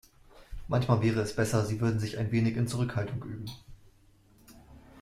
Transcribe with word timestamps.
Manchmal 0.67 1.03
wäre 1.03 1.21
es 1.21 1.35
besser, 1.35 1.63
sie 1.63 1.79
würde 1.79 1.99
sich 1.99 2.17
ein 2.17 2.31
wenig 2.31 2.57
in 2.57 2.67
Zurückhaltung 2.67 3.23
üben. 3.23 3.51